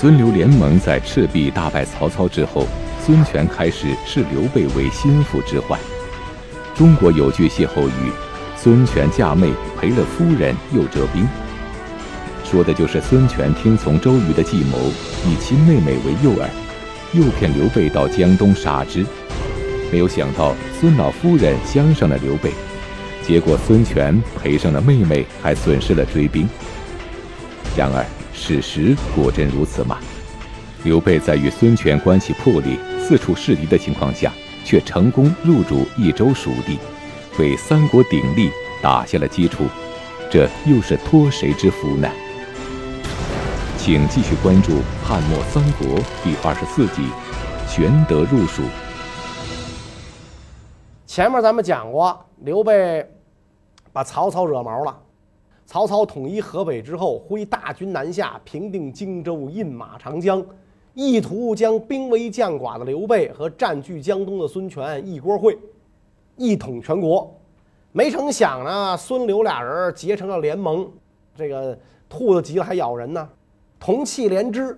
[0.00, 2.66] 孙刘联盟在赤壁大败曹操之后，
[3.04, 5.78] 孙权开始视刘备为心腹之患。
[6.74, 8.10] 中国有句歇后语
[8.56, 11.28] ：“孙权嫁妹，赔了夫人又折兵。”
[12.42, 14.78] 说的就是孙权听从周瑜的计谋，
[15.26, 16.48] 以其妹妹为诱饵，
[17.12, 19.04] 诱骗刘备到江东杀之。
[19.92, 22.50] 没有想到孙老夫人相上了刘备，
[23.22, 26.48] 结果孙权赔上了妹妹，还损失了追兵。
[27.76, 28.02] 然而。
[28.40, 29.98] 事实果真如此吗？
[30.82, 34.32] 刘备在与孙权关系破裂、四处势敌的情况下，
[34.64, 36.78] 却成功入主益州蜀地，
[37.38, 38.50] 为三国鼎立
[38.82, 39.64] 打下了基础。
[40.30, 42.08] 这又是托谁之福呢？
[43.76, 44.72] 请继续关注
[45.04, 47.02] 《汉末三国》第二十四集
[47.68, 48.62] 《玄德入蜀》。
[51.06, 53.06] 前面咱们讲过，刘备
[53.92, 54.98] 把曹操惹毛了。
[55.70, 60.44] 曹操统一河北之后，挥大军南下，平定荆州，饮马长江，
[60.94, 65.56] 意图将兵微将寡的刘备和占据江东的孙权一锅烩，
[66.36, 67.32] 一统全国。
[67.92, 70.90] 没成想呢，孙刘俩人结成了联盟，
[71.36, 73.28] 这个兔子急了还咬人呢，
[73.78, 74.76] 同气连枝。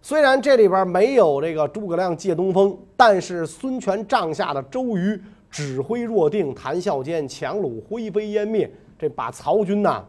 [0.00, 10.04] 虽然这里边没有这个诸葛亮借东风，但是孙权帐下的周瑜指挥若定，谈笑间强弩灰飞烟灭，这把曹军呐。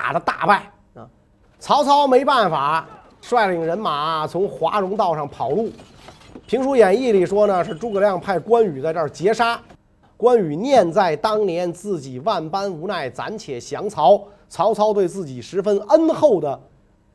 [0.00, 1.06] 打的大败啊！
[1.58, 2.86] 曹操没办法，
[3.20, 5.70] 率领人马从华容道上跑路。
[6.46, 9.60] 评书演义里说呢，是诸葛亮派关羽在这儿截杀。
[10.16, 14.22] 关羽念在当年自己万般无奈，暂且降曹。
[14.48, 16.58] 曹操对自己十分恩厚的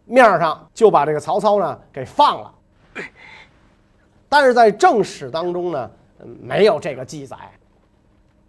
[0.06, 2.54] 面上，就把这个曹操呢给放了。
[4.30, 5.90] 但是在正史当中呢，
[6.40, 7.38] 没有这个记载，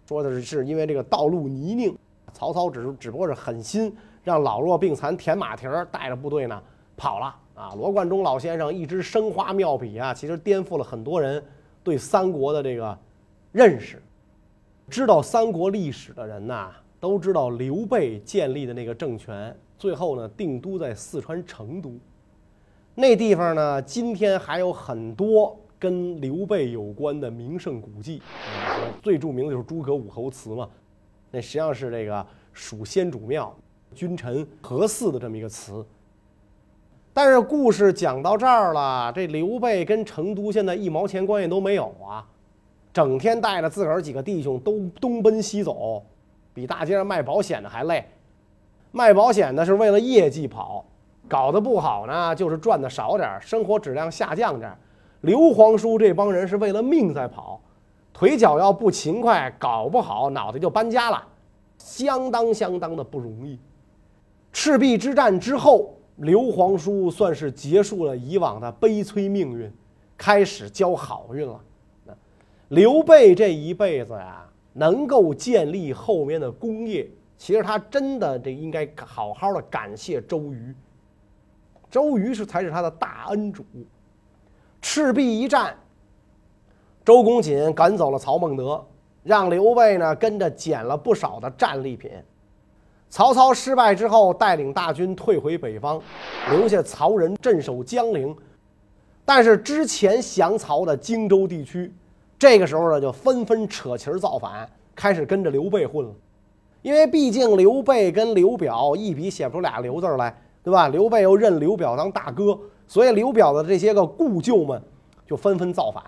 [0.07, 1.97] 说的是是因为这个道路泥泞，
[2.33, 3.95] 曹操只是只不过是狠心。
[4.27, 6.61] 让老弱病残田马蹄儿带着部队呢
[6.97, 7.71] 跑了啊！
[7.77, 11.41] 罗贯中老先生一支生花妙笔啊，其实颠覆了很多人
[11.81, 12.97] 对三国的这个
[13.53, 14.03] 认识。
[14.89, 21.97] 知道三国历史的人呐，都知道刘备建立的那个政权，最后呢定都在四川成都。
[22.95, 28.21] 那地方呢，今天还有很多跟刘备有关的名胜古迹，
[29.01, 30.67] 最著名的就是诸葛武侯祠嘛。
[31.31, 33.55] 那实际上是这个蜀先主庙。
[33.95, 35.85] 君臣合祀的这么一个词，
[37.13, 42.23] 但是故事讲到这儿了，这刘备跟成都现在一毛钱关系都没有啊，
[42.93, 46.03] 整天带着自个儿几个弟兄都东奔西走，
[46.53, 48.07] 比大街上卖保险的还累。
[48.91, 50.85] 卖保险的是为了业绩跑，
[51.27, 54.71] 搞得不好呢，就是赚的少点生活质量下降点
[55.21, 57.59] 刘皇叔这帮人是为了命在跑，
[58.13, 61.23] 腿脚要不勤快，搞不好脑袋就搬家了，
[61.79, 63.59] 相当相当的不容易。
[64.59, 69.71] 赤壁之战之后，刘皇叔算是结束了以往的悲催命运，
[70.17, 71.61] 开始交好运了。
[72.69, 77.07] 刘备这一辈子呀，能够建立后面的功业，
[77.37, 80.73] 其实他真的这应该好好的感谢周瑜。
[81.87, 83.63] 周瑜是才是他的大恩主。
[84.81, 85.77] 赤壁一战，
[87.05, 88.83] 周公瑾赶走了曹孟德，
[89.21, 92.11] 让刘备呢跟着捡了不少的战利品。
[93.09, 96.01] 曹操失败之后，带领大军退回北方，
[96.51, 98.35] 留下曹仁镇守江陵。
[99.23, 101.91] 但是之前降曹的荆州地区，
[102.37, 106.11] 这个时候呢，就纷纷扯旗造反，开始跟着刘备混了。
[106.81, 110.87] 因为毕竟刘备跟刘表一笔写不出俩刘字来，对吧？
[110.89, 112.57] 刘备又认刘表当大哥，
[112.87, 114.81] 所以刘表的这些个故旧们
[115.25, 116.03] 就纷纷造反。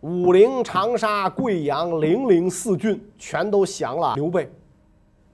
[0.00, 4.50] 武陵、长沙、贵阳、零陵四郡全都降了刘备。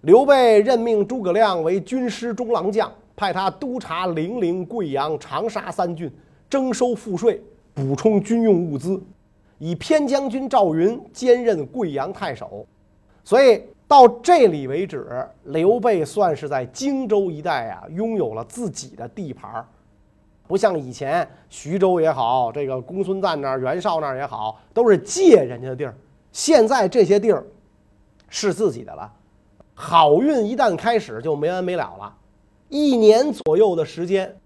[0.04, 6.12] 刘备任命诸葛亮为军师中郎将，派他督察零陵、贵阳、长沙三郡，
[6.48, 7.42] 征收赋税，
[7.72, 9.02] 补充军用物资，
[9.56, 12.66] 以偏将军赵云兼任贵阳太守。
[13.24, 19.66] 所以到这里为止，刘备算是在荆州一带啊，拥有了自己的地盘儿
[20.46, 25.94] 不像以前徐州也好，这个公孙瓒那儿、袁绍那儿也好，都是借人家的地儿。
[26.30, 27.42] 现在这些地儿
[28.28, 29.10] 是自己的了。
[29.74, 32.14] 好运一旦开始，就没完没了了。
[32.68, 34.36] 一年左右的时间，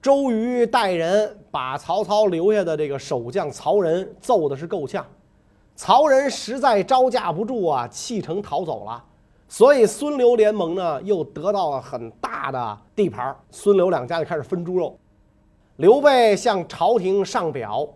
[0.00, 5.04] 周瑜带人把曹操留下的这个守将曹仁揍的是够呛，
[5.74, 9.04] 曹仁实在招架不住啊，弃城逃走了。
[9.48, 13.34] 所以孙刘联盟呢，又得到了很大的地盘。
[13.50, 14.98] 孙刘两家就开始分猪肉。
[15.76, 17.86] 刘备向朝廷上表，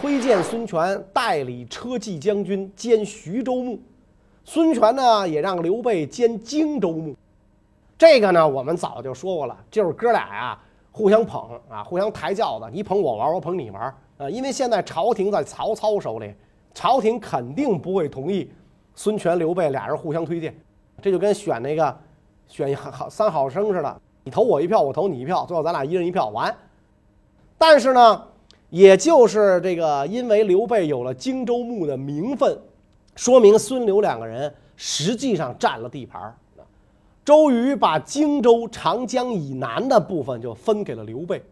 [0.00, 3.78] 推荐孙权代理车骑将军兼徐州牧。
[4.44, 7.14] 孙权呢，也让刘备兼荆州牧。
[7.96, 10.58] 这个呢，我们早就说过了，就是哥俩呀，
[10.92, 13.82] 互相捧啊，互相抬轿子，你捧我玩，我捧你玩
[14.18, 14.28] 啊。
[14.28, 16.34] 因为现在朝廷在曹操手里，
[16.74, 18.50] 朝廷肯定不会同意
[18.94, 20.54] 孙权、刘备俩人互相推荐，
[21.00, 21.96] 这就跟选那个
[22.46, 26.54] 选好三好生似的，你投我一票，我投你一票，最后咱俩一人一票完。
[27.56, 28.22] 但是呢，
[28.68, 32.58] 也就是这个，因为刘备有了荆州牧的名分，
[33.14, 36.34] 说明孙刘两个人实际上占了地盘
[37.24, 41.42] 周瑜把荆州、长江以南的部分就分给了刘备，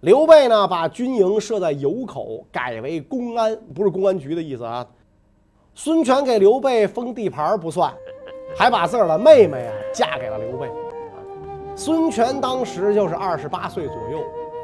[0.00, 4.86] 刘备呢把军营设在油口，改为公安，不是公安局的意思啊。
[5.74, 7.90] 孙权给刘备封地盘不算，
[8.54, 10.68] 还把自个儿的妹妹啊嫁给了刘备。
[11.74, 14.18] 孙权当时就是二十八岁左右，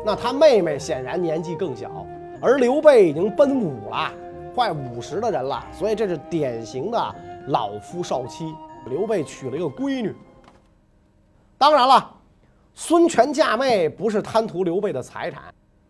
[0.05, 2.05] 那他妹妹显然年纪更小，
[2.39, 4.13] 而刘备已经奔五了，
[4.55, 7.15] 快五十的人了，所以这是典型的
[7.49, 8.55] 老夫少妻。
[8.87, 10.15] 刘备娶了一个闺女。
[11.57, 12.15] 当然了，
[12.75, 15.43] 孙权嫁妹不是贪图刘备的财产，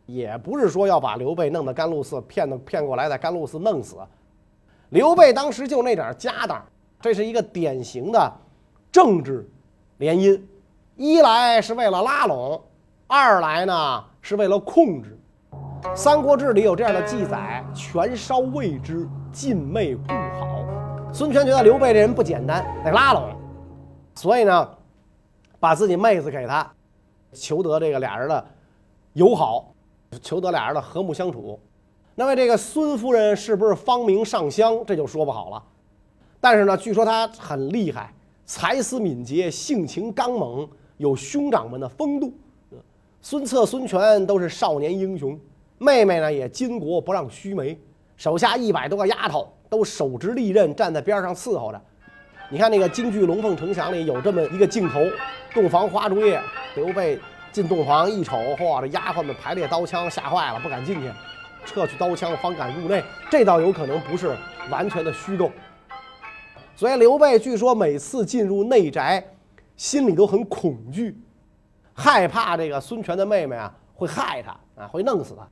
[0.06, 3.96] 也不是说要把刘备弄到甘露寺骗的骗过来，在甘露寺弄死。
[4.90, 6.64] 刘备当时就那点家当，
[7.00, 8.32] 这是一个典型的
[8.92, 9.46] 政治
[9.98, 10.40] 联姻。
[10.96, 12.62] 一来是为了拉拢，
[13.08, 15.10] 二来呢是为了控制。
[15.92, 20.02] 《三国志》里有这样的记载：“权稍未之，尽妹故
[20.38, 20.64] 好。”
[21.12, 23.28] 孙权觉得刘备这人不简单，得拉拢，
[24.14, 24.68] 所以呢。
[25.60, 26.70] 把自己妹子给他，
[27.32, 28.46] 求得这个俩人的
[29.14, 29.72] 友好，
[30.20, 31.58] 求得俩人的和睦相处。
[32.14, 35.62] 那么这个孙夫人是不是芳名上香，这就说不好了。
[36.38, 38.12] 但是呢，据说她很厉害，
[38.44, 42.34] 才思敏捷，性情刚猛，有兄长们的风度。
[43.22, 45.40] 孙策、孙权都是少年英雄，
[45.84, 47.78] 妹妹呢也巾帼不让须眉，
[48.16, 51.80] 手下一百多个丫头都手执利刃站在边上伺候着。
[52.50, 55.00] 你看那个京剧《龙凤呈祥》里有这么一个镜头。
[55.52, 56.42] 洞房花烛夜，
[56.74, 57.16] 刘备
[57.52, 61.08] 进洞房一瞅，嚯，这丫鬟们排列刀枪，吓坏了，不敢进去，
[61.64, 63.00] 撤去刀枪，方敢入内。
[63.30, 64.36] 这倒有可能不是
[64.68, 65.52] 完全的虚构。
[66.74, 69.24] 所以刘备据说每次进入内宅，
[69.76, 71.16] 心里都很恐惧，
[71.92, 75.48] 害怕这个孙权的妹妹啊会害他啊，会弄死他。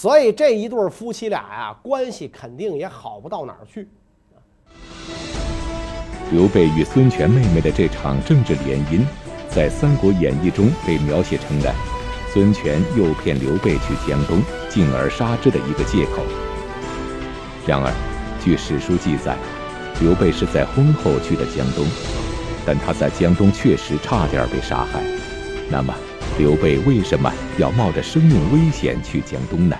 [0.00, 3.88] 所以这一对夫妻俩呀，关系肯定也好不到哪儿去。
[6.30, 9.04] 刘备与孙权妹妹的这场政治联姻，
[9.48, 11.74] 在《三国演义》中被描写成了
[12.32, 16.22] 孙权诱骗刘备去江东，进而杀之的一个借口。
[17.66, 17.92] 然而，
[18.40, 19.36] 据史书记载，
[20.00, 21.84] 刘备是在婚后去的江东，
[22.64, 25.02] 但他在江东确实差点被杀害。
[25.68, 25.92] 那么，
[26.38, 27.28] 刘备为什么
[27.58, 29.76] 要冒着生命危险去江东呢？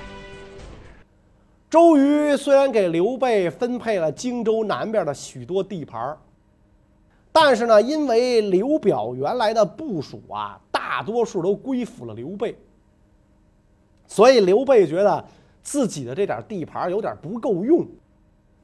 [1.70, 6.16] 周瑜虽然给刘备分配了荆州南边的许多地盘。
[7.30, 12.56] 但是呢，因为刘表原来的部署啊，大多数都归附了刘备，
[14.08, 15.24] 所以刘备觉得
[15.62, 17.86] 自己的这点地盘有点不够用，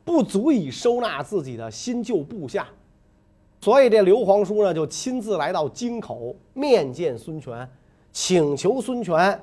[0.05, 2.67] 不足以收纳自己的新旧部下，
[3.61, 7.71] 所以这刘皇叔呢就亲自来到京口面见孙权，
[8.11, 9.41] 请求孙权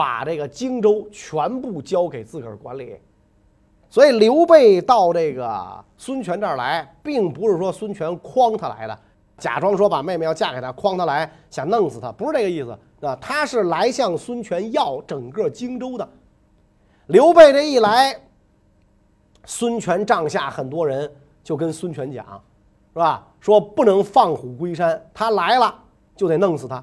[0.00, 2.96] 把这个荆州全部交给自个儿管理。
[3.90, 8.98] 所以刘备到这个孙权这儿来，并不是说孙权诓他来的，
[9.36, 12.70] 假装说把妹妹要嫁给他，诓他来想弄死他，不是这个意思
[13.06, 13.14] 啊。
[13.20, 16.08] 他是来向孙权要整个荆州的。
[17.08, 18.18] 刘备这一来，
[19.44, 21.12] 孙权帐下很多人
[21.44, 22.24] 就跟孙权讲，
[22.94, 23.26] 是吧？
[23.38, 25.74] 说不能放虎归山，他来了
[26.16, 26.82] 就得弄死他。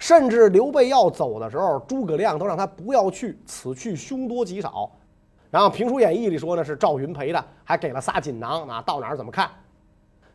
[0.00, 4.90] 甚至刘备要走的时候，诸葛亮都让他不要去，此去凶多吉少。
[5.50, 9.50] 然后《评书演义》里说呢是赵云陪的，还给了仨锦囊啊，到哪儿怎么看？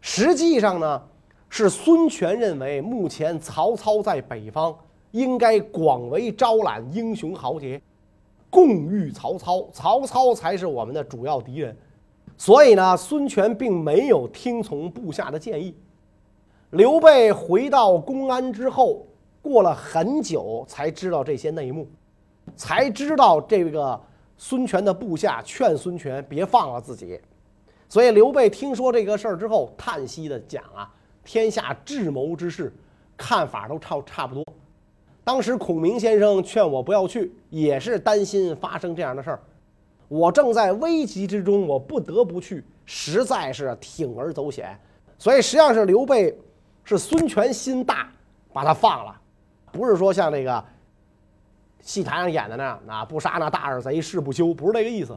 [0.01, 1.01] 实际上呢，
[1.49, 4.73] 是孙权认为目前曹操在北方，
[5.11, 7.81] 应该广为招揽英雄豪杰，
[8.51, 11.75] 共御曹操，曹操才是我们的主要敌人。
[12.37, 15.75] 所以呢，孙权并没有听从部下的建议。
[16.69, 19.07] 刘备回到公安之后，
[19.45, 21.87] 过了很久才知道这些内幕，
[22.55, 24.01] 才知道这个。
[24.37, 27.17] 孙权的部下劝孙权别放了自己，
[27.87, 32.69] 所以刘备听说这个事儿之后，叹息的讲啊：“天下智谋之士，
[33.15, 34.43] 看法都差差不多。
[35.23, 39.39] 当时孔明先生劝我不要去，也是担心发生这样的事儿。
[40.09, 44.77] 我正在危急之中，我不得不去，实在是铤而走险。
[45.17, 46.37] 所以实际上是刘备
[46.83, 48.11] 是孙权心大，
[48.51, 49.21] 把他放了，
[49.75, 50.63] 不是说像那个。”
[51.85, 55.15] 戏台上演的那样，啊，不杀那大耳贼誓不休，不是这个意思。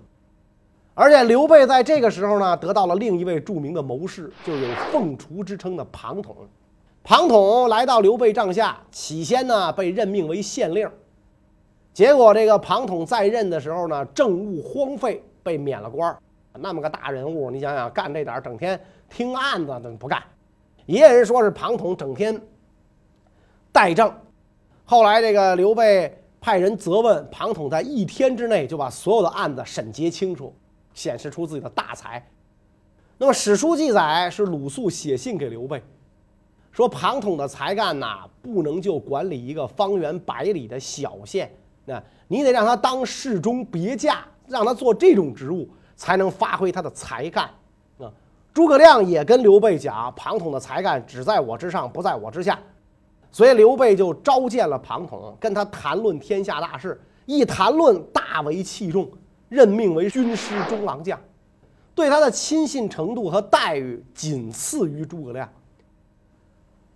[0.93, 6.37] 而且刘备在这个时候呢，得到了另一位著名的谋士，就有凤雏之称的庞统。
[7.03, 10.87] 庞统来到刘备帐下，起先呢被任命为县令，
[11.95, 16.15] 结果这个庞统在任的时候呢，政务荒废，被免了官
[16.53, 20.23] 那么个大人物，你想想干这点，整天听案子的不干。
[20.85, 22.39] 也有人说是庞统整天
[23.73, 24.13] 代政。
[24.91, 30.51] 后来这个刘备派人责问庞统，在一天之内就把所有的案子审结清楚，
[30.95, 32.27] 显示出自己的大才。
[33.19, 35.83] 那么史书记载是鲁肃写信给刘备，
[36.73, 41.53] 说庞统的才干呐，不能就管理一个方圆百里的小县，
[41.85, 47.45] 那你得让他当侍中别驾，让他做这种职务，才能发挥他的才干。
[47.99, 48.11] 啊，
[48.55, 52.59] 诸葛亮也跟刘备讲，庞统的才干只在我之上，不在我之下。
[53.31, 57.01] 所以刘备就召见了庞统，跟他谈论天下大事。
[57.27, 59.07] 一谈论，大为器重，
[59.49, 61.21] 任命为军师中郎将，
[61.95, 65.49] 对他的亲信程度和待遇仅次于诸葛亮。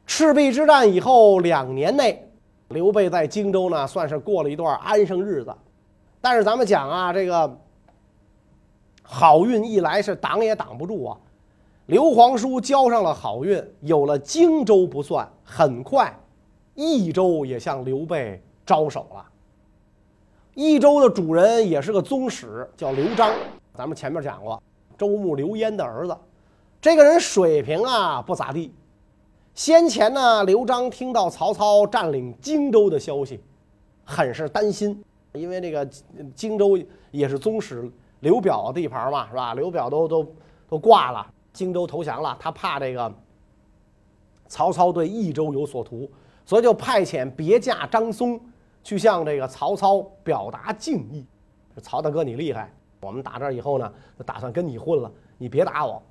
[0.07, 2.27] 赤壁之战以后两年内，
[2.69, 5.55] 刘备在荆州呢，算是过了一段安生日子。
[6.21, 7.59] 但是咱们讲啊，这个
[9.03, 11.19] 好运一来是挡也挡不住啊。
[11.87, 16.15] 刘皇叔交上了好运，有了荆州不算，很快。
[16.75, 19.25] 益州也向刘备招手了。
[20.55, 23.33] 益州的主人也是个宗室，叫刘璋。
[23.75, 24.62] 咱们前面讲过，
[24.99, 26.17] 周牧刘焉的儿子。
[26.81, 28.73] 这个人水平啊不咋地。
[29.55, 33.41] 先前呢，刘璋听到曹操占领荆州的消息，
[34.05, 35.02] 很是担心，
[35.33, 35.85] 因为这个
[36.35, 36.79] 荆州
[37.11, 39.55] 也是宗室刘表的地盘嘛，是吧？
[39.55, 40.26] 刘表都都
[40.69, 43.12] 都挂了，荆州投降了，他怕这个
[44.49, 46.11] 曹操对益州有所图。
[46.45, 48.41] 所以就派遣别驾张松
[48.83, 51.25] 去向这个曹操表达敬意。
[51.81, 52.73] 曹大哥，你厉害！
[53.01, 56.03] 我们打这以后呢，就打算跟你混了，你别打我。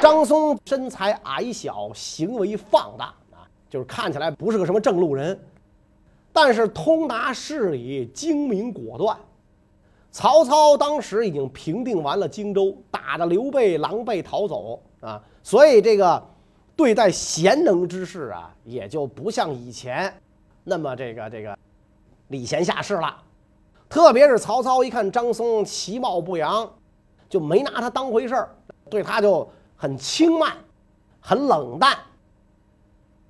[0.00, 5.40] 张松身材矮小，行为放荡啊，就是看起来不是个什么正路人，
[6.32, 9.16] 但是通达事理，精明果断。
[10.10, 16.33] 曹操当时已经平定完了荆州，打得刘备狼狈逃走啊，所以这个。
[16.76, 20.12] 对待贤能之士啊，也就不像以前
[20.64, 21.56] 那么这个这个
[22.28, 23.16] 礼贤下士了。
[23.88, 26.68] 特别是曹操一看张松其貌不扬，
[27.28, 28.48] 就没拿他当回事儿，
[28.90, 30.56] 对他就很轻慢、
[31.20, 31.96] 很冷淡。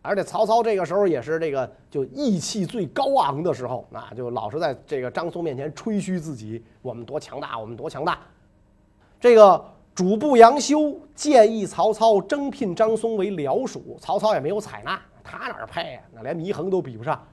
[0.00, 8.18] 而且曹操这个时候也是这个就义气最高昂的时候，那就老是在这个张松面前吹嘘自己，我们多强大，我们多强大。
[9.20, 9.73] 这个。
[9.94, 16.02] 主簿杨修建议曹操征聘张松为僚属，曹操也没有采纳，他哪儿配啊？
[16.12, 17.24] 那连祢衡都比不上，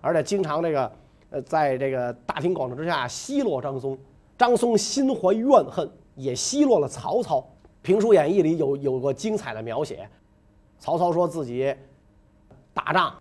[0.00, 0.92] 而且经常这个，
[1.28, 3.98] 呃，在这个大庭广众之下奚落张松，
[4.38, 7.46] 张松心怀怨恨，也奚落了曹操。
[7.82, 10.08] 评书演义里有有个精彩的描写，
[10.78, 11.74] 曹操说自己
[12.72, 13.12] 打仗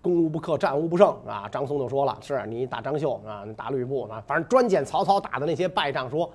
[0.00, 1.48] 攻无不克，战无不胜啊。
[1.50, 6.30] 张松就说了，是你打张绣啊，你打吕布啊，反正专捡曹操打的那些败仗说。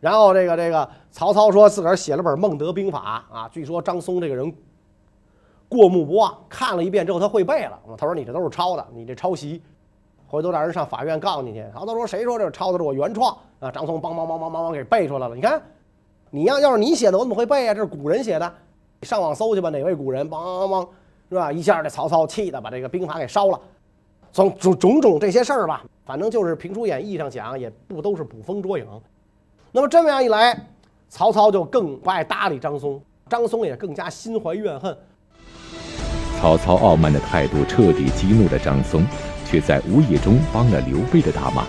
[0.00, 4.52] 然后这个这个曹操说自个儿写了本《孟德兵法》啊，据说张松这个人
[5.68, 7.78] 过目不忘，看了一遍之后他会背了。
[7.98, 9.62] 他说你这都是抄的，你这抄袭，
[10.26, 11.64] 回头让人上法院告你去。
[11.74, 13.70] 曹操说谁说这抄的是我原创啊？
[13.70, 15.34] 张松梆梆梆梆梆梆给背出来了。
[15.34, 15.62] 你看，
[16.30, 17.74] 你要要是你写的，我怎么会背啊？
[17.74, 18.52] 这是古人写的，
[19.00, 20.28] 你上网搜去吧，哪位古人？
[20.30, 20.88] 梆梆梆，
[21.28, 21.52] 是吧？
[21.52, 23.60] 一下这曹操气的把这个兵法给烧了。
[24.32, 28.86] 从种种种这些事儿吧，反正就是评书演义上讲，也不都是捕风捉影。
[29.72, 30.66] 那么这么样一来，
[31.08, 34.96] 曹操就更不爱搭理张松，张松也更加心怀怨恨。
[36.40, 39.06] 曹操傲慢的态度彻底激怒了张松，
[39.46, 41.64] 却在无意中帮了刘备的大忙。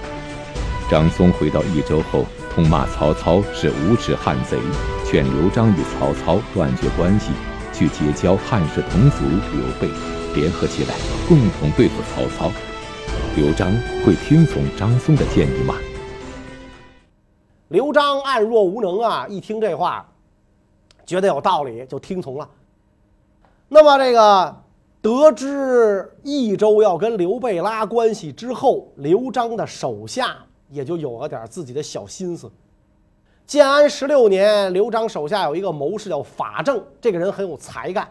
[0.89, 4.57] 张松回到益州后，痛骂曹操是无耻汉贼，
[5.05, 7.31] 劝刘璋与曹操断绝关系，
[7.71, 9.17] 去结交汉室同族
[9.53, 9.87] 刘备，
[10.33, 10.95] 联合起来
[11.29, 12.51] 共同对付曹操。
[13.35, 13.71] 刘璋
[14.03, 15.75] 会听从张松的建议吗？
[17.71, 19.25] 刘璋暗若无能啊！
[19.29, 20.05] 一听这话，
[21.05, 22.45] 觉得有道理，就听从了。
[23.69, 24.53] 那么，这个
[25.01, 30.35] 得知益州要跟刘备拉关系之后，刘璋的手下
[30.67, 32.51] 也就有了点自己的小心思。
[33.45, 38.05] 建安十六年，刘璋手下有一个谋士叫法正，这个人很有才干，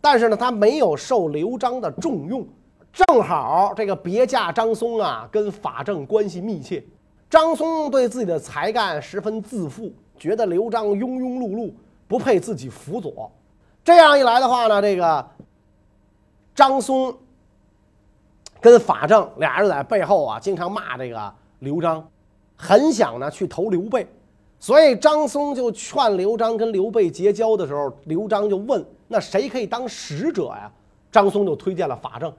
[0.00, 2.44] 但是呢，他没有受刘璋的重用。
[2.92, 6.84] 正好这个别驾张松啊，跟法正关系密切。
[7.28, 11.72] 张松对自己的才干十分自负，觉得刘璋庸庸碌碌，
[12.06, 13.30] 不配自己辅佐。
[13.84, 15.28] 这样一来的话呢，这个
[16.54, 17.14] 张松
[18.60, 22.08] 跟法正俩人在背后啊，经常骂这个刘璋，
[22.56, 24.06] 很想呢去投刘备。
[24.58, 30.72] 所以张松就劝刘璋跟刘备结交的时候，刘璋就问：“那谁可以当使者呀？”
[31.12, 32.32] 张松就推荐了法正，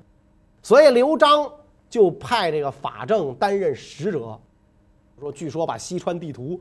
[0.63, 1.49] 所以刘璋
[1.89, 4.37] 就派这个法正担任使者。
[5.19, 6.59] 说据说把西川地图，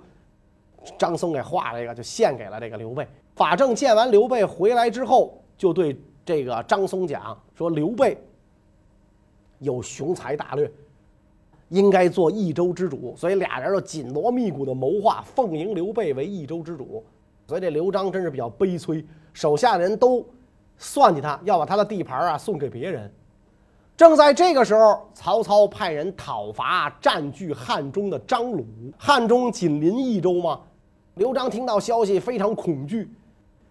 [0.99, 3.07] 张松给画了一个，就献给了这个刘备。
[3.35, 8.17] 法正见完刘备回来之后，就对这个张松讲说：“刘备
[9.59, 10.71] 有雄才大略。”
[11.71, 17.05] 应该做益州之主，所以俩人就紧锣密鼓的谋划，奉迎刘备为益州之主。
[17.49, 20.25] 所以这刘璋真是比较悲催，手下人都
[20.79, 23.13] 算计他，要把他的地盘啊送给别人。
[23.97, 28.67] 正在这个时候，曹操派人讨伐占据汉中的张鲁。
[28.99, 30.61] 汉中紧邻益州吗，
[31.15, 33.11] 刘璋听到消息非常恐惧。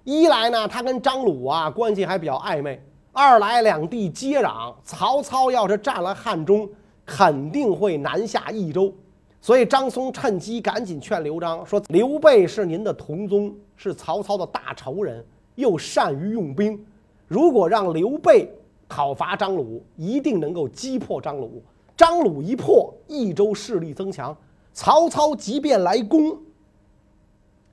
[0.04, 2.76] 一来呢，他跟张鲁啊关系还比较暧昧；
[3.14, 6.68] 二来两地接壤，曹操要是占了汉中。
[7.08, 8.92] 肯定会南下益州，
[9.40, 16.84] 所以张松趁机赶紧劝刘璋说：“刘备是您的同宗，是曹操的大仇人，又善于用兵。
[17.28, 18.52] 如果让刘备
[18.88, 21.64] 讨伐张鲁，一定能够击破张鲁。
[21.98, 24.36] 张鲁一破，益州势力增强，
[24.74, 26.38] 曹操即便来攻，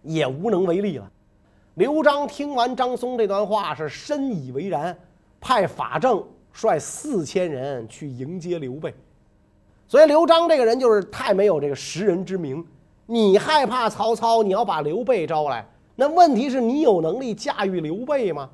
[0.02, 1.11] 也无能为力了。”
[1.75, 4.97] 刘璋听完张松这段话，是深以为然，
[5.40, 8.95] 派法正率四千人去迎接刘备。
[9.88, 12.64] 所以刘璋这个人就是太没有这个识人之明。
[13.07, 15.66] 你害怕曹操，你要把刘备招来，
[15.97, 18.49] 那问题是你有能力驾驭刘备吗？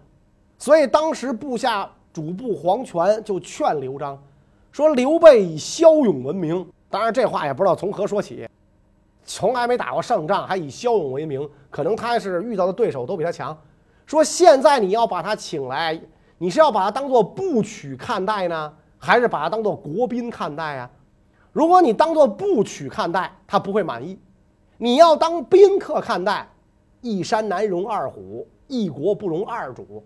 [0.57, 4.21] 所以当时部下主簿黄权就劝刘璋
[4.73, 8.49] 说：“刘备以骁勇闻名，当然这话也不知道从何说起，
[9.25, 13.57] 从来没打过胜仗，还以骁勇为名，可能他是遇到的对手都比他强。
[14.07, 16.01] 说现在你要把他请来，
[16.39, 20.91] 你是要把他当做部曲看待呢，还是把他当做国宾看待啊？”
[21.51, 24.17] 如果你当做部曲看待，他不会满意；
[24.77, 26.49] 你要当宾客看待，
[27.01, 30.05] 一山难容二虎，一国不容二主。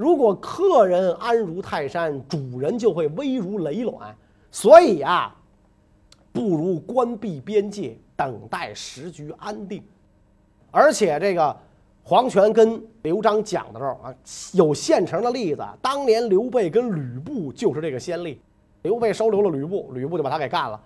[0.00, 4.16] 如果客人安如泰山，主人就会危如累卵。
[4.50, 5.36] 所以啊，
[6.32, 9.82] 不如关闭边界，等待时局安定。
[10.70, 11.54] 而且这个
[12.02, 14.14] 黄权跟刘璋讲的时候啊，
[14.54, 15.62] 有现成的例子。
[15.82, 18.40] 当年刘备跟吕布就是这个先例，
[18.80, 20.80] 刘备收留了吕布，吕布就把他给干了。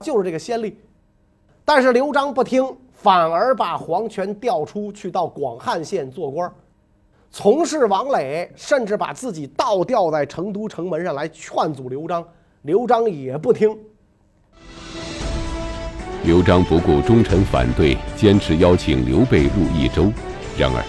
[0.00, 0.78] 就是这个先例，
[1.64, 6.52] 但是刘璋不听，反而把黄权调出去到广汉县做官，
[7.32, 12.24] 从事王磊，甚至把自己倒吊在成都城门上来劝阻刘璋，
[12.62, 13.70] 刘璋也不听。
[16.24, 20.12] 刘璋不顾忠臣反对，坚持邀请刘备入益州。
[20.58, 20.84] 然而，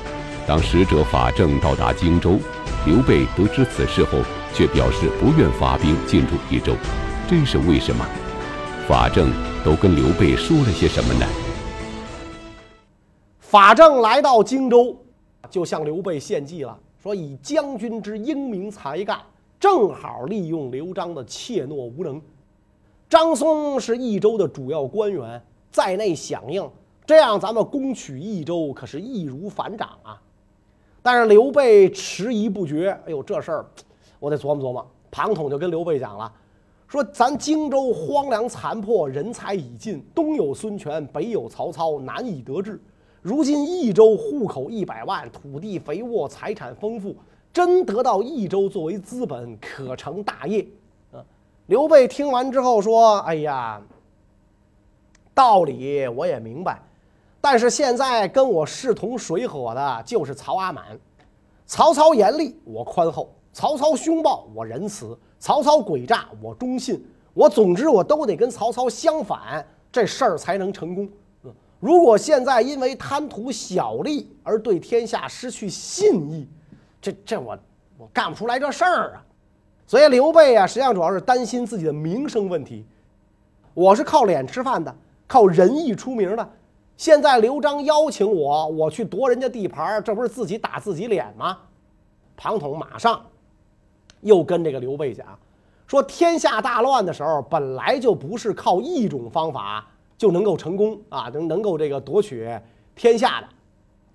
[0.48, 2.40] 当使者法正到达荆州，
[2.88, 4.18] 刘备得知此事后，
[4.52, 6.74] 却表示不愿发兵进入益州，
[7.30, 8.04] 这是为什么？
[8.88, 9.32] 法正
[9.64, 11.26] 都跟刘备说了些什么呢？
[13.40, 14.98] 法正来到荆州，
[15.52, 19.20] 就向刘备献计了，说以将军之英明才干，
[19.60, 22.20] 正好利用刘璋的怯懦无能。
[23.10, 26.68] 张松是益州的主要官员，在内响应，
[27.06, 30.20] 这样咱们攻取益州可是易如反掌啊！
[31.02, 33.66] 但是刘备迟疑不决，哎呦，这事儿
[34.20, 34.88] 我得琢磨琢磨。
[35.12, 36.32] 庞统就跟刘备讲了。
[36.88, 42.82] 说咱荆州荒凉残破，人才已尽，东有孙权，北有曹操，难以得志。
[43.22, 47.16] 如今益州户口一百万，土地肥沃，财产丰富，
[47.54, 50.66] 真得到益州作为资本，可成大业。
[51.12, 51.24] 啊！
[51.68, 53.80] 刘备听完之后说：“哎呀，
[55.36, 56.82] 道理我也明白，
[57.40, 60.86] 但是现在跟我势同水火的就是曹阿满。
[61.68, 66.98] 曹操严厉，我宽厚；曹操凶暴，我仁慈。”曹操诡诈，我忠信；
[67.34, 71.08] 我总之我都得跟曹操相反，这事儿才能成功。
[71.82, 76.48] 如果现在因为贪图小利而对天下失去信义，
[77.02, 77.58] 这这我
[77.98, 79.24] 我干不出来这事儿啊。
[79.88, 82.86] 所以刘备啊，实际上主要是担心自己的名声问题。
[83.74, 84.96] 我是靠脸吃饭的，
[85.28, 86.50] 靠仁义出名的。
[86.96, 91.58] 现在刘璋邀请我，我去夺人家地盘，这不是自己打自己脸吗？
[92.38, 93.20] 庞统马上。
[94.22, 95.26] 又跟这个刘备讲，
[95.88, 99.88] 说天下大乱的时候，本来就不是靠一种方法
[100.22, 102.48] 就能够成功啊，能能够这个夺取
[102.96, 103.48] 天下的，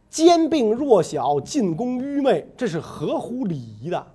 [0.09, 4.07] 兼并弱小，进攻愚昧，这是合乎礼仪的。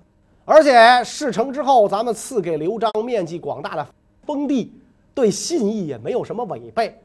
[0.46, 3.86] 而且事成之后，咱们赐给刘璋面积广大的
[4.22, 4.72] 封地，
[5.12, 6.98] 对信义也没有什么违背。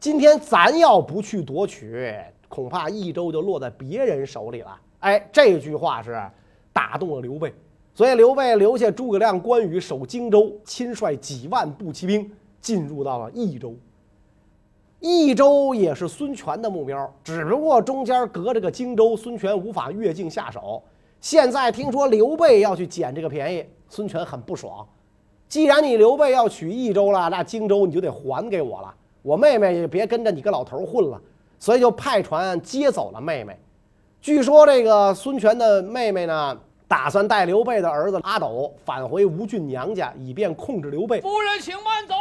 [0.00, 2.12] 今天咱要不去夺取，
[2.48, 4.76] 恐怕益州就落在别人手里了。
[4.98, 6.20] 哎，这句话是
[6.72, 7.54] 打动了刘备。
[7.94, 12.28] 所以刘备留下诸葛亮、关羽守荆州，亲率几万步骑兵
[12.60, 13.72] 进入到了益州。
[15.04, 20.82] 益州也是孙权的目标，只不过中间隔着个荆州，孙权无法越境下手。
[21.20, 24.88] 现在听说刘备要去捡这个便宜，孙权很不爽。
[25.46, 28.94] 既然你刘备要取益州了，那荆州你就得还给我了。
[29.20, 31.20] 我妹妹也别跟着你个老头混了，
[31.58, 33.54] 所以就派船接走了妹妹。
[34.22, 41.20] 据说这个孙权的妹妹呢，打算带刘备的儿子阿斗返回吴郡娘家，以便控制刘备。
[41.20, 42.14] 夫人，请慢走。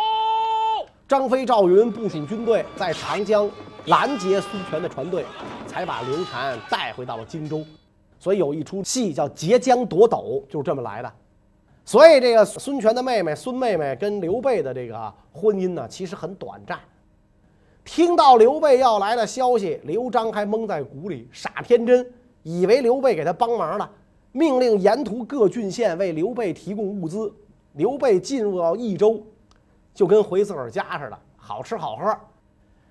[1.13, 3.47] 张飞、赵云部署军队在长江
[3.85, 5.23] 拦截孙权的船队，
[5.67, 7.63] 才把刘禅带回到了荆州。
[8.17, 11.13] 所以有一出戏叫截江夺斗，就是这么来的。
[11.85, 16.79] 所以这个孙权的妹妹孙妹妹跟刘备的这个婚姻呢，其实很短暂。
[17.85, 22.03] 听到刘备要来的消息，刘璋还蒙在鼓里，傻天真，
[22.41, 23.87] 以为刘备给他帮忙了，
[24.31, 27.31] 命令沿途各郡县为刘备提供物资。
[27.73, 29.23] 刘备进入到益州，
[29.93, 32.17] 就跟回自个儿家似的，好吃好喝。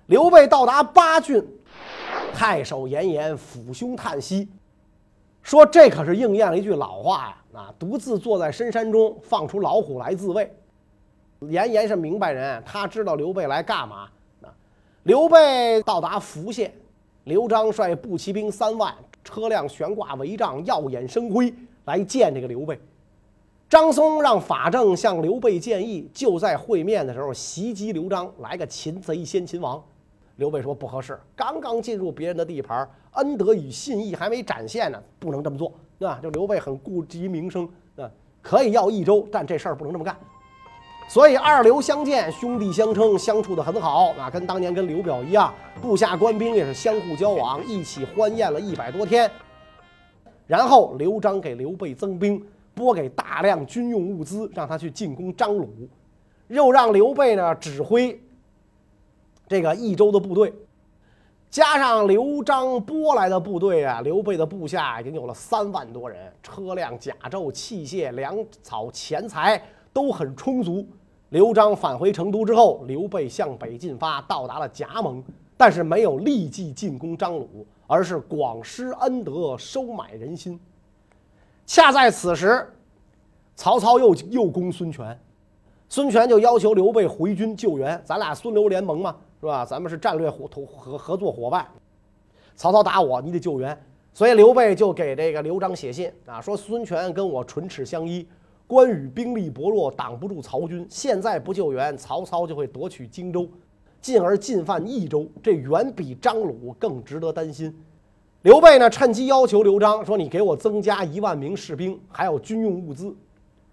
[0.07, 1.45] 刘备到达八郡，
[2.33, 4.49] 太守严颜抚胸叹息。
[5.41, 7.37] 说这可是应验了一句老话呀！
[7.53, 10.49] 啊，独自坐在深山中，放出老虎来自卫。
[11.41, 14.07] 严颜是明白人，他知道刘备来干嘛。
[14.41, 14.47] 啊，
[15.03, 16.73] 刘备到达福县，
[17.25, 21.53] 刘璋率步骑兵三万，车辆悬挂帷帐，耀眼生辉，
[21.85, 22.79] 来见这个刘备。
[23.73, 29.83] 张松让法正向刘备建议，就在会面的时候袭击刘璋，来个擒贼先擒王。
[30.35, 32.87] 刘备说不合适，刚刚进入别人的地盘。
[33.13, 36.19] 恩德与信义还没展现呢，不能这么做，对吧？
[36.21, 38.07] 就刘备很顾及名声，啊，
[38.43, 40.15] 可以要益州，但这事儿不能这么干。
[41.09, 49.31] 所以二刘相见，兄弟相称，相处的很好啊，跟当年跟刘表一样，部下官兵也是相互交往，一起欢宴了一百多天。
[50.45, 52.39] 然后刘璋给刘备增兵，
[52.73, 55.69] 拨给大量军用物资，让他去进攻张鲁，
[56.47, 58.19] 又让刘备呢指挥
[59.47, 60.53] 这个益州的部队。
[61.49, 69.61] 加上刘璋拨来的部队啊，刘备的部下已经有了三万多人，车辆、甲胄、器械、粮草、钱财
[69.93, 70.83] 都很充足。
[71.29, 75.23] 刘璋返回成都之后，刘备向北进发，到达了葭萌，
[75.55, 80.59] 但是没有立即进攻张鲁，而是广施恩德，收买人心。
[81.65, 82.67] 恰在此时，
[83.55, 85.19] 曹操又又攻孙权，
[85.89, 89.15] 孙权就要求刘备回军救援，咱俩孙刘联盟嘛。
[89.39, 89.65] 是吧？
[89.65, 91.67] 咱们是战略伙同合合作伙伴。
[92.55, 93.77] 曹操打我，你得救援。
[94.13, 98.25] 所以刘备就给这个刘璋写信啊，说孙权跟我唇齿相依，
[98.65, 100.87] 关羽兵力薄弱，挡不住曹军。
[100.89, 103.45] 现在不救援，曹操就会夺取荆州，
[103.99, 107.77] 进而进犯益州，这远比张鲁更值得担心。
[108.43, 113.15] 刘备呢，趁机要求刘璋说：“你给我增加一万名士兵，还有军用物资。”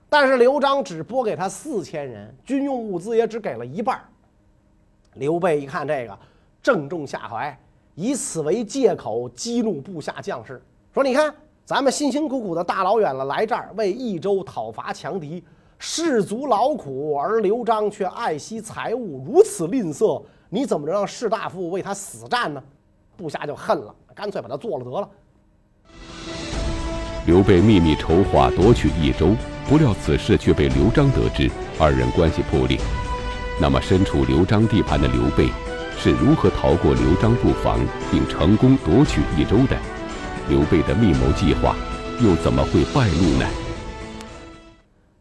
[0.09, 4.01] 但是刘璋只拨给他四千人，军用物资也只给了一半。
[5.15, 6.17] 刘备一看这个，
[6.63, 7.59] 正中下怀，
[7.97, 10.63] 以此为借口激怒部下将士，
[10.95, 15.43] 说：“你看，咱们辛辛苦苦的大老远了来这儿为益州讨伐强敌，
[15.81, 22.63] 士卒劳苦，而刘璋却爱惜财物，如此吝啬，你怎么能让士大夫为他死战呢？”
[23.21, 25.09] 部下就恨了，干脆把他做了得了。
[27.27, 29.37] 刘备秘密筹划夺取益州，
[29.69, 32.81] 不料此事却被刘璋得知，二人关系破裂。
[33.61, 35.51] 那么，身处刘璋地盘的刘备
[35.99, 37.79] 是如何逃过刘璋布防，
[38.11, 39.77] 并成功夺取益州的？
[40.49, 41.77] 刘备的密谋计划
[42.23, 43.47] 又怎么会败露呢？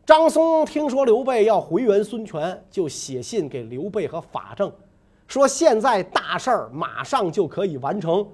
[0.05, 4.71] 张松听说刘备要回援孙权，就写信给刘备和法正，
[5.29, 8.27] 说现在大事儿马上就可以完成，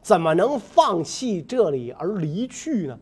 [0.00, 2.98] 怎么能放弃这里而离去呢？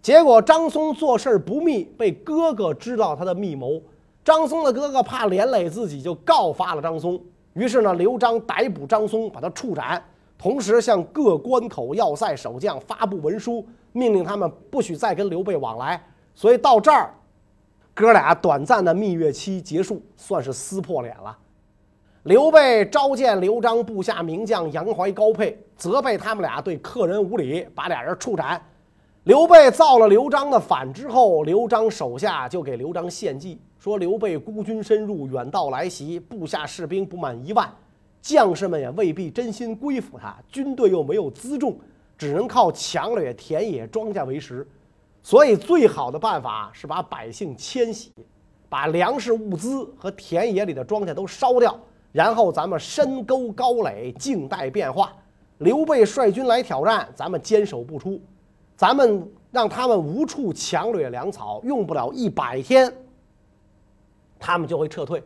[0.00, 3.82] 结果张松做事不密，被哥哥知道他的密谋。
[4.22, 7.20] 张松的哥哥怕连累自己，就告发了张松。
[7.54, 10.00] 于是呢，刘璋逮捕张松，把他处斩，
[10.38, 16.00] 同时向各关口要塞守将发布文书，命令他们不许再跟刘备往来。
[16.32, 17.12] 所以到这儿，
[17.92, 21.36] 哥俩短暂的蜜月期结束，算是撕破脸了。
[22.24, 28.58] 刘备召见刘璋部下名将杨怀、高沛，责备他们俩对客人无礼，把俩人处斩。
[29.24, 33.60] 刘备造了刘璋的反之后，刘璋手下就给刘璋献计。
[33.78, 37.70] 说刘备孤军深入，远道来袭，部下士兵不满一万，
[38.22, 41.78] 将士们也未必真心归附他，军队又没有辎重，
[42.16, 44.66] 只能靠抢掠田野庄稼为食。
[45.22, 48.10] 所以最好的办法是把百姓迁徙，
[48.70, 51.78] 把粮食物资和田野里的庄稼都烧掉，
[52.14, 55.12] 然后咱们深沟高垒，静待变化。
[55.58, 58.20] 刘备率军来挑战，咱们坚守不出，
[58.76, 62.92] 咱们让他们无处强掠粮草，用不了一百天。
[64.38, 65.20] 他们就会撤退，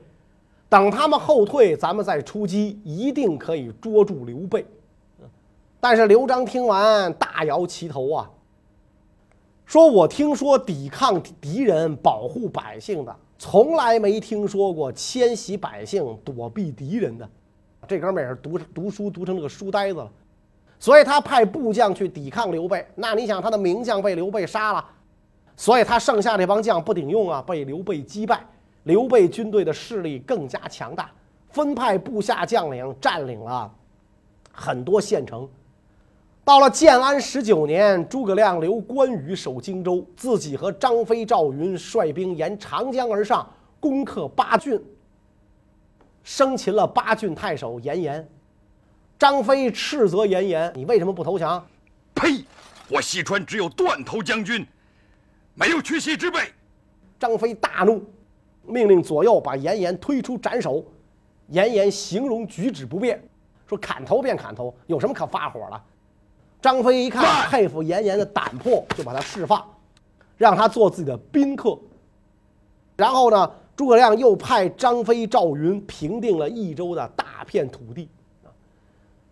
[0.66, 4.64] 等他们后退，咱们再出击，一定可以捉住刘备。
[5.78, 8.30] 但是刘璋听完大摇其头啊，
[9.66, 17.28] 说：“我听说抵抗敌人、保护百姓的，从来没听说过迁徙百姓、躲避敌人的。”
[17.86, 20.10] 这哥们也是读读书读成这个书呆子了，
[20.78, 22.86] 所以他派部将去抵抗刘备。
[22.96, 24.84] 那你想，他的名将被刘备杀了，
[25.56, 28.44] 所以他剩下这帮将不顶用啊，被刘备击败。
[28.82, 31.10] 刘备军队的势力更加强大，
[31.48, 33.72] 分派部下将领占领了
[34.52, 35.48] 很多县城。
[36.48, 43.46] 到了建安十九年，诸葛亮留关羽守荆州，自己和张飞、赵云率兵沿长江而上，
[43.78, 44.82] 攻克八郡，
[46.22, 48.26] 生擒了八郡太守严颜。
[49.18, 51.62] 张飞斥责严颜：“你为什么不投降
[52.16, 52.42] ？”“呸！
[52.88, 54.66] 我西川只有断头将军，
[55.52, 56.40] 没有屈膝之辈。”
[57.20, 58.02] 张飞大怒。
[58.62, 60.82] 命令左右把严颜推出斩首，
[61.48, 63.22] 严颜形容举止不便，
[63.66, 65.82] 说砍头便砍头，有什么可发火的？
[66.60, 69.64] 张飞一看佩服严颜的胆魄，就把他释放，
[70.36, 71.78] 让他做自己的宾客。
[72.96, 78.08] 然后呢，诸葛亮又派张飞、赵云平定了益州的大片土地。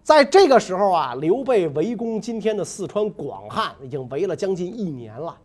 [0.04, 5.36] 在这个时候啊，刘备围攻今天的四川广汉，已经围了将近一年了。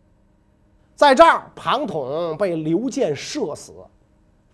[0.94, 3.72] 在这儿，庞统被刘建射死。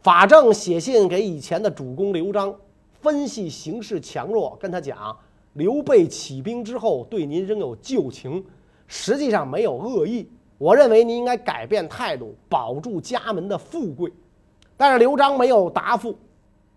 [0.00, 2.54] 法正写信给以前的主公刘璋，
[3.02, 5.14] 分析形势强弱，跟他讲：
[5.58, 8.44] 刘备起兵之后对您仍有旧情，
[8.86, 10.30] 实际上没有恶意。
[10.56, 14.12] 我认为您应该改变态度，保住家门的富贵。
[14.76, 16.16] 但是刘璋没有答复，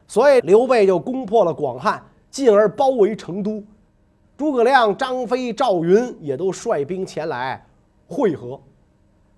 [0.08, 3.64] 所以刘备就攻破了广汉，进而包围成都。
[4.36, 7.64] 诸葛亮、张飞、赵云也都率兵前来
[8.08, 8.60] 会合。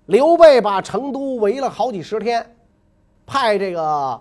[0.06, 2.56] 刘备把成都围了好几十天，
[3.26, 4.18] 派这个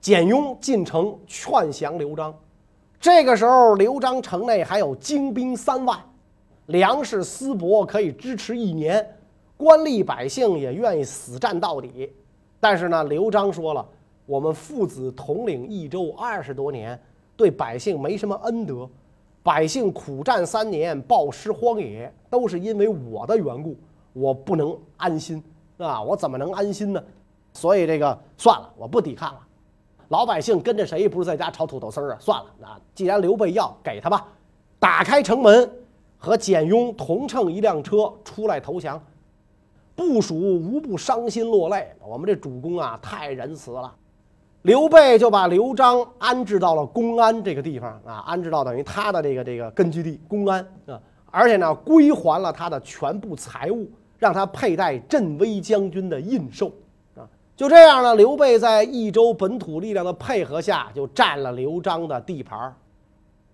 [0.00, 2.34] 简雍进城劝降刘璋。
[3.02, 5.98] 这个时候，刘璋城内还有精兵三万，
[6.66, 9.04] 粮食丝帛可以支持一年，
[9.56, 12.12] 官吏百姓也愿意死战到底。
[12.60, 13.84] 但是呢，刘璋说了
[14.24, 16.96] ：“我们父子统领益州二十多年，
[17.36, 18.88] 对百姓没什么恩德，
[19.42, 23.76] 百姓苦战三年，暴尸荒野，都是因为我的缘故。”
[24.12, 25.42] 我不能安心
[25.78, 26.00] 啊！
[26.00, 27.02] 我怎么能安心呢？
[27.52, 29.40] 所以这个算了，我不抵抗了。
[30.12, 32.18] 老百姓跟着谁不是在家炒土豆丝儿啊？
[32.20, 34.28] 算了，啊，既然刘备要给他吧，
[34.78, 35.70] 打开城门，
[36.18, 39.02] 和简雍同乘一辆车出来投降。
[39.96, 41.90] 部署无不伤心落泪。
[42.06, 43.90] 我们这主公啊，太仁慈了。
[44.60, 53.90] 刘备就把刘璋安置到了公安这个地方啊，安置到等于他的这个这个根据地公安啊，而且呢，归还了他的全部财物。
[54.18, 56.70] 让他佩戴镇威将军的印绶！
[57.54, 62.74] 就这样呢，刘备在益州本土力量的配合下，就占了刘璋的地盘儿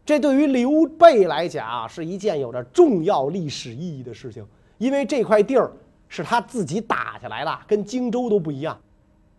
[0.07, 4.47] 这对于刘备来讲是一件有着重要历史意义的事情，
[4.79, 5.71] 因为这块地儿
[6.09, 8.79] 是他自己打下来的，跟荆州都不一样。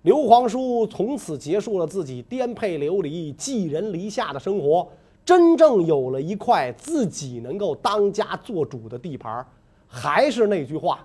[0.03, 4.87] 刘皇叔从此结束了自己颠沛流离、寄人篱下的生活，
[5.25, 9.47] 真正有了一块自己能够当家做主的地盘儿
[9.87, 11.03] 还是那句话。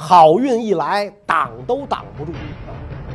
[0.00, 2.30] 好运一来，挡都挡不住。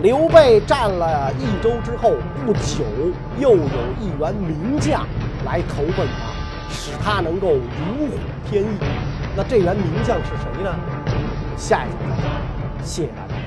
[0.01, 2.11] 刘备占了益州之后
[2.45, 2.83] 不久，
[3.39, 5.07] 又有一员名将
[5.45, 8.17] 来投奔他，使他能够如虎
[8.49, 8.67] 添翼。
[9.33, 10.75] 那这员名将是谁呢？
[11.55, 12.85] 下一集再讲。
[12.85, 13.42] 谢谢大家。